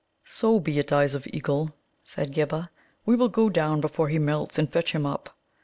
"So 0.25 0.59
be 0.59 0.79
it, 0.79 0.91
Eyes 0.91 1.13
of 1.13 1.27
an 1.27 1.35
Eagle," 1.35 1.75
said 2.03 2.33
Ghibba; 2.33 2.71
"we 3.05 3.15
will 3.15 3.29
go 3.29 3.49
down 3.51 3.81
before 3.81 4.09
he 4.09 4.17
melts 4.17 4.57
and 4.57 4.67
fetch 4.67 4.93
him 4.93 5.05
up." 5.05 5.37